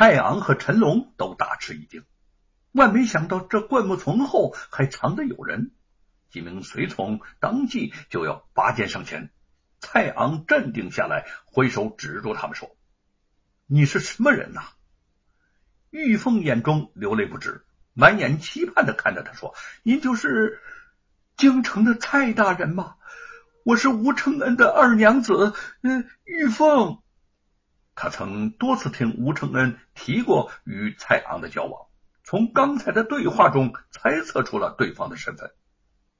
[0.00, 2.04] 蔡昂和陈龙都大吃一惊，
[2.72, 5.72] 万没想到这灌木丛后还藏着有人。
[6.30, 9.30] 几名随从当即就要拔剑上前，
[9.78, 12.74] 蔡昂镇定下来，挥手指住他们说
[13.68, 14.62] ：“你是什么人呐？”
[15.92, 19.54] 玉凤眼中流泪不止，满眼期盼的看着他说
[19.84, 20.62] ：“您就是
[21.36, 22.94] 京城的蔡大人吗？
[23.66, 27.02] 我是吴承恩的二娘子，嗯，玉凤。”
[28.02, 31.88] 他曾多次听吴承恩提过与蔡昂的交往，
[32.24, 35.52] 从刚才的对话中猜测出了对方的身份。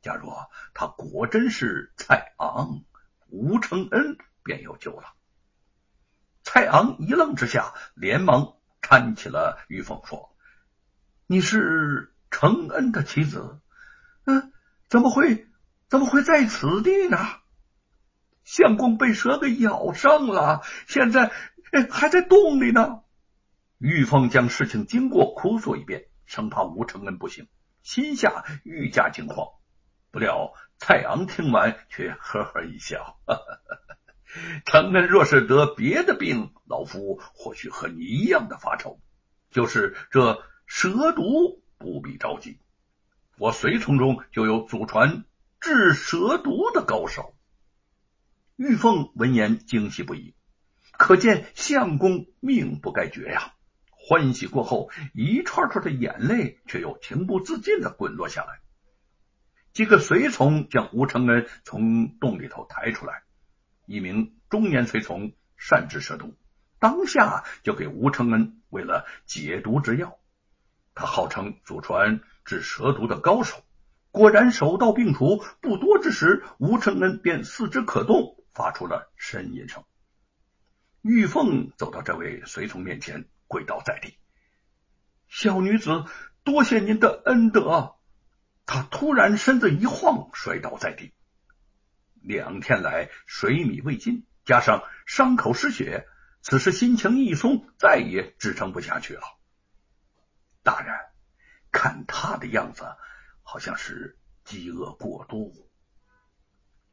[0.00, 2.84] 假若他果真是蔡昂，
[3.28, 5.14] 吴承恩便有救了。
[6.44, 10.32] 蔡昂一愣之下，连忙搀起了玉凤，说
[11.26, 13.58] ：“你是承恩的妻子？
[14.26, 14.52] 嗯，
[14.88, 15.48] 怎么会
[15.88, 17.18] 怎么会在此地呢？
[18.44, 21.32] 相公被蛇给咬伤了，现在
[21.90, 23.02] 还在洞里呢。”
[23.78, 27.48] 玉凤将事情经过哭诉一遍，生怕吴承恩不行，
[27.82, 29.48] 心下愈加惊慌。
[30.10, 33.18] 不料蔡昂听完，却呵呵一笑
[34.64, 39.00] ：“承恩若是得别的病，老夫或许和你一样的发愁。
[39.50, 42.60] 就是这蛇毒，不必着急，
[43.38, 45.24] 我随从中就有祖传
[45.60, 47.34] 治蛇毒的高手。”
[48.56, 50.36] 玉凤闻言惊喜不已，
[50.98, 53.52] 可见相公命不该绝呀！
[54.06, 58.60] 欢喜过后，一串串的眼泪却又情不自禁的滚落下来。
[59.72, 63.22] 几个随从将吴承恩从洞里头抬出来，
[63.86, 66.36] 一名中年随从善治蛇毒，
[66.78, 70.18] 当下就给吴承恩喂了解毒之药。
[70.94, 73.64] 他号称祖传治蛇毒的高手，
[74.10, 75.42] 果然手到病除。
[75.60, 79.82] 不多之时，吴承恩便四肢可动，发出了呻吟声。
[81.04, 84.16] 玉凤走到这位随从面前，跪倒在地
[85.28, 86.06] ：“小女子
[86.44, 87.96] 多谢您的恩德。”
[88.64, 91.12] 他突然身子一晃，摔倒在地。
[92.22, 96.08] 两天来水米未进，加上伤口失血，
[96.40, 99.20] 此时心情一松，再也支撑不下去了。
[100.62, 100.96] 大人，
[101.70, 102.84] 看他的样子，
[103.42, 105.68] 好像是饥饿过度。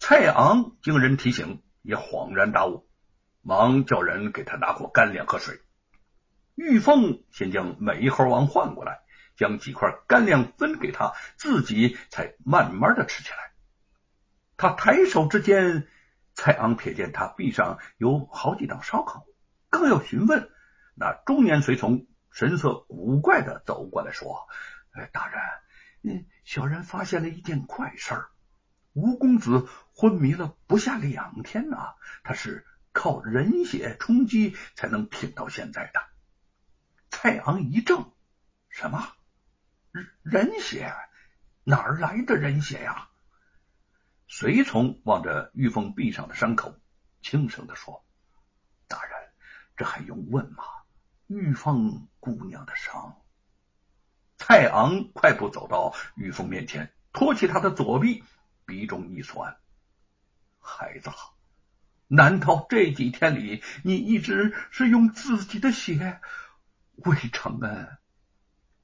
[0.00, 2.89] 蔡昂经人提醒，也恍然大悟，
[3.42, 5.60] 忙叫人给他拿过干粮和水。
[6.54, 9.00] 玉凤先将美猴王换过来。
[9.36, 13.36] 将几块干粮分给他，自己才慢慢的吃起来。
[14.58, 15.88] 他抬手之间，
[16.34, 19.24] 蔡昂瞥见他臂上有好几道烧烤，
[19.70, 20.50] 刚要询问，
[20.94, 24.46] 那中年随从神色古怪的走过来说
[24.92, 25.40] ：“哎，大人，
[26.02, 28.28] 嗯，小人发现了一件怪事儿。
[28.92, 31.78] 吴公子昏迷了不下两天呢，
[32.24, 36.02] 他是靠人血充饥才能挺到现在的。”
[37.10, 38.14] 蔡昂一怔
[38.70, 39.12] ：“什么？”
[40.22, 40.94] 人血
[41.64, 43.08] 哪儿来的人血呀？
[44.28, 46.78] 随从望着玉凤臂上的伤口，
[47.20, 48.04] 轻声的说
[48.86, 49.32] ：“大人，
[49.76, 50.62] 这还用问吗？
[51.26, 53.20] 玉凤姑娘的伤。”
[54.38, 58.24] 蔡昂快步走到玉凤面前，托起她的左臂，
[58.64, 59.58] 鼻中一酸
[60.62, 61.10] ：“孩子，
[62.10, 66.20] 难道这几天里你一直是用自己的血
[66.96, 67.88] 魏承恩？”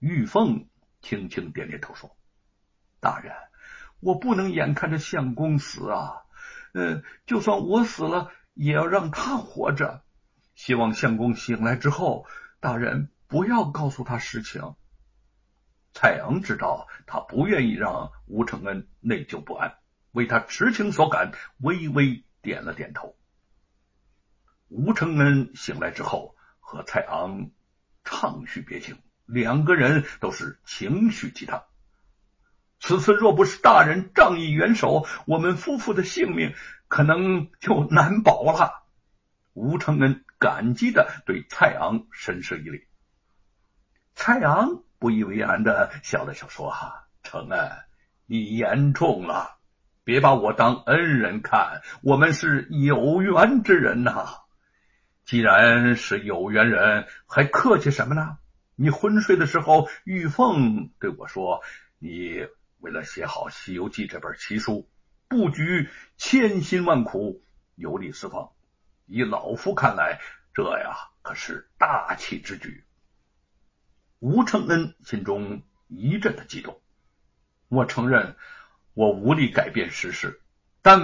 [0.00, 0.68] 玉凤。
[1.02, 2.16] 轻轻点点头说
[2.98, 3.32] ：“大人，
[4.00, 6.24] 我不能眼看着相公死啊！
[6.72, 10.02] 嗯，就算我死了，也要让他活着。
[10.56, 12.26] 希望相公醒来之后，
[12.58, 14.74] 大人不要告诉他实情。”
[15.94, 19.76] 蔡昂知道他不愿意让吴承恩内疚不安，
[20.10, 23.16] 为他痴情所感，微微点了点头。
[24.68, 27.50] 吴承恩醒来之后，和蔡昂
[28.04, 28.96] 畅叙别情。
[29.24, 31.64] 两个人都是情绪激荡。
[32.78, 36.54] 此次若不是大人仗义援手，我们夫妇的性命
[36.86, 38.86] 可能就难保了。
[39.52, 42.86] 吴承恩感激的对蔡昂深施一礼。
[44.14, 47.72] 蔡昂不以为然的笑了笑，说：“哈，承恩，
[48.26, 49.55] 你言重了，
[50.06, 54.36] 别把我当恩人看，我们是有缘之人呐。
[55.24, 58.38] 既然是有缘人，还客气什么呢？”
[58.76, 61.60] 你昏睡的时候，玉凤对我说
[61.98, 62.46] ：“你
[62.78, 64.88] 为了写好《西游记》这本奇书，
[65.26, 67.42] 布局千辛万苦，
[67.74, 68.52] 游历四方。
[69.06, 70.20] 以老夫看来，
[70.54, 72.84] 这呀可是大气之举。”
[74.20, 76.80] 吴承恩心中一阵的激动。
[77.66, 78.36] 我承认
[78.96, 80.40] 我无力改变世事，
[80.80, 81.02] 但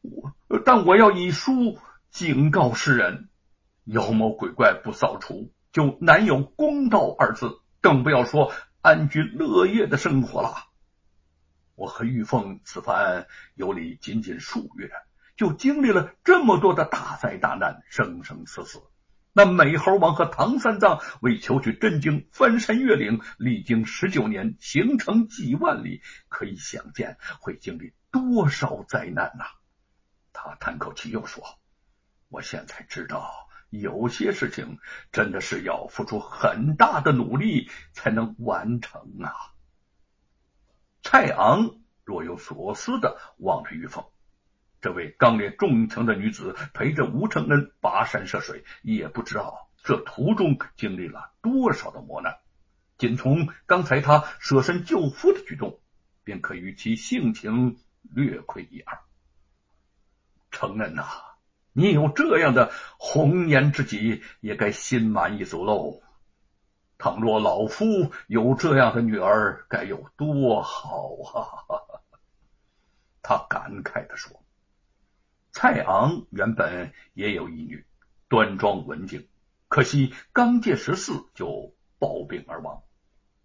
[0.00, 1.76] 我但我要以书
[2.12, 3.28] 警告世人：
[3.84, 5.52] 妖魔鬼怪不扫除。
[5.72, 10.54] 就难有公道二字，更不要说安居乐业的生活了。
[11.74, 14.92] 我和玉凤此番游历仅仅数月，
[15.34, 18.82] 就经历了这么多的大灾大难，生生死死。
[19.34, 29.46] 那美猴王和唐三藏为求取真经，翻山越岭，历经十九年，行程几万里，可以想见会经历多少灾难呐！
[30.34, 31.42] 他叹口气，又说
[32.28, 34.78] ：“我现在知道，有些事情
[35.12, 39.32] 真的是要付出很大的努力才能完成啊。”
[41.02, 44.04] 蔡昂若有所思的望着玉凤，
[44.82, 52.38] 这位刚烈重情的女子陪着吴承恩跋山涉水，也不知道这途中经历了多少的磨难。
[52.98, 55.78] 仅从刚才他舍身救夫的举动，
[56.24, 58.98] 便可与其性情略窥一二。
[60.50, 61.06] 承恩呐，
[61.72, 66.02] 你有这样的红颜知己，也该心满意足喽。
[66.98, 71.38] 倘若老夫有这样的女儿，该有多好啊！
[73.22, 74.42] 他感慨的说。
[75.52, 77.84] 蔡昂原本也有一女，
[78.28, 79.28] 端庄文静，
[79.68, 82.82] 可惜刚届十四就暴病而亡。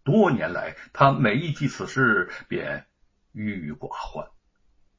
[0.04, 2.88] 多年来，他每一记此事便
[3.34, 4.30] 郁郁寡欢。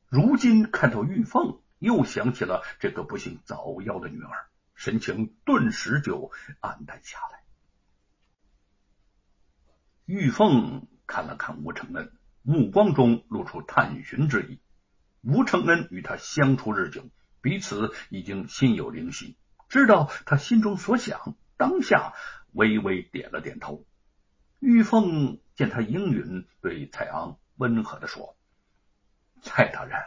[0.06, 6.30] 如今看到玉凤，又想起了这个不幸早夭的女儿，神情顿时就
[6.60, 7.42] 黯淡下来。
[10.04, 12.12] 玉凤看了看吴承恩，
[12.42, 14.60] 目光中露出探寻之意。
[15.28, 17.04] 吴承恩与他相处日久，
[17.42, 19.36] 彼此已经心有灵犀，
[19.68, 22.14] 知道他心中所想，当下
[22.52, 23.84] 微微点了点头。
[24.58, 28.38] 玉凤见他应允，对蔡昂温和的说
[29.42, 30.00] ：“蔡大人，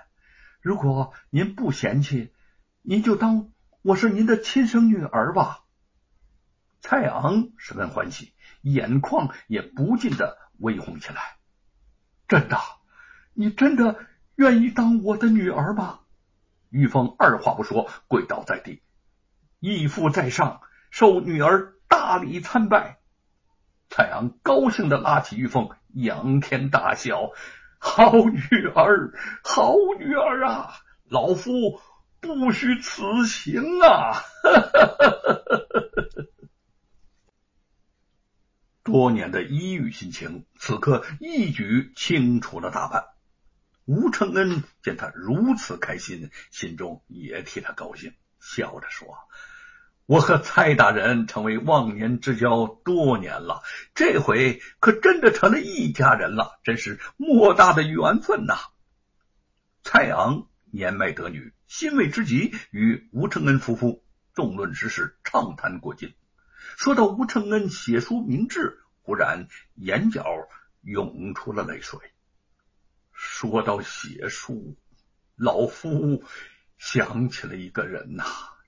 [0.59, 2.33] 如果您不嫌弃，
[2.81, 3.51] 您就当
[3.83, 5.65] 我是您的亲生女儿吧。”
[6.81, 8.33] 蔡昂十分欢喜。
[8.61, 11.37] 眼眶也不禁的微红起来。
[12.27, 12.59] 真的，
[13.33, 14.05] 你真的
[14.41, 15.99] 愿意当我的女儿吗？
[16.71, 18.81] 玉凤二话不说，跪倒在地，
[19.59, 22.97] 义父在上，受女儿大礼参拜。
[23.87, 27.29] 蔡昂高兴的拉起玉凤，仰天大笑
[27.77, 28.39] ：“好女
[28.73, 30.73] 儿，好女儿啊！
[31.07, 31.79] 老夫
[32.19, 34.23] 不虚此行啊！”
[38.81, 43.03] 多年的抑郁心情，此刻一举清除了大半。
[43.85, 49.17] 吴承恩见他如此开心，心中也替他高兴，笑着说
[50.05, 53.63] ：“我和蔡大人成为忘年之交多年了，
[53.95, 58.55] 这回可真的成了一家人了，真是莫大的缘分呐！”
[59.83, 66.13] 蔡昂年迈得女，欣慰之极，与吴承恩夫妇纵论时事，畅谈过尽。
[66.77, 70.23] 说到吴承恩写书明志，忽然眼角
[70.81, 71.99] 涌出了泪水。
[73.23, 74.75] 说到写书，
[75.35, 76.23] 老夫
[76.79, 78.25] 想起了一个人呐，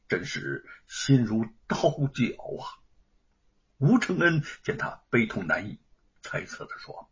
[0.07, 1.75] 真是心如刀
[2.13, 2.77] 绞啊！
[3.79, 5.79] 吴承恩见他悲痛难抑，
[6.21, 7.09] 猜测的说：“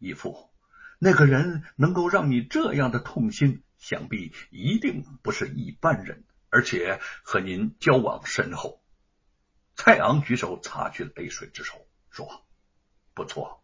[0.00, 0.50] 义父，
[0.98, 8.82] 那个人能够让你这样的痛心，想必一定不是一般人，而且和您交往深厚。”
[9.76, 12.44] 蔡昂举手擦去泪水之手，说
[13.14, 13.63] ：“不错，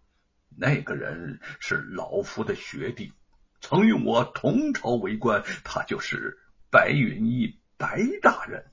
[0.57, 3.13] 那个人是老夫的学弟，
[3.61, 6.39] 曾与我同朝为官，他就是
[6.71, 8.67] 白允义，白大人。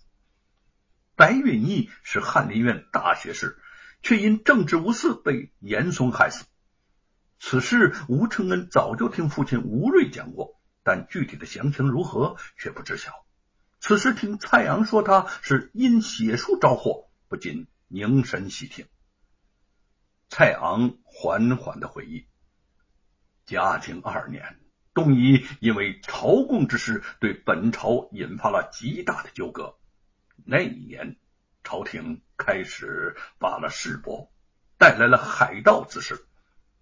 [1.16, 3.58] 白允义是翰林院大学士，
[4.02, 6.46] 却因政治无私被严嵩害死。
[7.40, 13.12] 此事吴承恩早就听父亲吴瑞讲过，但具体的详情如何却不知晓。
[13.80, 18.86] 此时听蔡昂说他是因写书招祸。”不禁凝神细听，
[20.30, 22.28] 蔡昂缓缓的回忆：
[23.46, 24.60] 嘉靖二年，
[24.94, 29.78] 东夷因为朝贡之事，对本朝引发了极大的纠葛。
[30.46, 31.16] 那一年，
[31.64, 34.30] 朝廷开始发了誓帛，
[34.78, 36.26] 带来了海盗之事，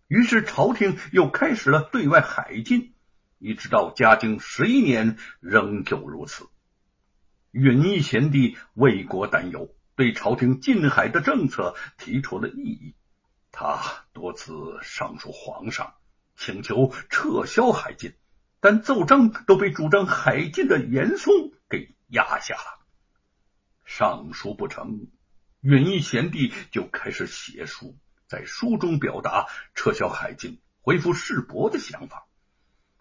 [0.07, 2.93] 于是朝廷又开始了对外海禁，
[3.37, 6.47] 一直到嘉靖十一年，仍旧如此。
[7.51, 9.73] 允义贤弟为国担忧。
[9.95, 12.95] 对朝廷禁海的政策提出了异议，
[13.57, 15.93] 他多次上书皇上，
[16.35, 18.13] 请求撤销海禁，
[18.59, 22.85] 但奏章都被主张海禁的严嵩给压下了。
[23.85, 25.07] 上书不成，
[25.61, 27.97] 允义贤弟就开始写书，
[28.27, 32.27] 在书中表达撤销海禁、恢复世博的想法。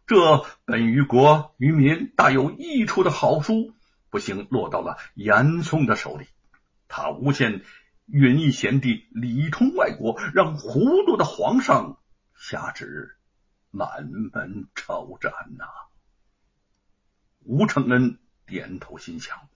[0.07, 3.75] 这本于国于民大有益处的好书，
[4.09, 6.29] 不幸落到了严嵩的手里。
[6.87, 7.65] 他诬陷
[8.07, 11.99] 允义贤弟里通外国，让糊涂的皇上
[12.37, 13.17] 下旨
[13.71, 15.65] 满门抄斩呐！
[17.41, 19.49] 吴承恩点头心想：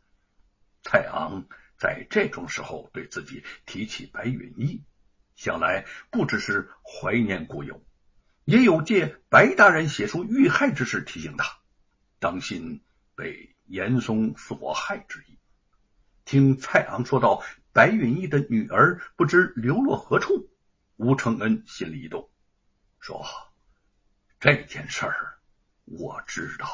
[0.83, 1.45] 蔡昂
[1.77, 4.83] 在这种时候对自己提起白允义，
[5.37, 7.85] 想来不只是怀念故友，
[8.47, 11.59] 也有借白大人写书遇害之事提醒他，
[12.19, 12.83] 当心
[13.15, 15.39] 被严嵩所害之意。
[16.25, 17.45] 听蔡昂说到。
[17.79, 20.51] 白允义的女儿不知流落何处，
[20.97, 22.29] 吴承恩心里一动，
[22.99, 23.25] 说
[24.41, 25.39] ：“这件事儿
[25.85, 26.67] 我知道。”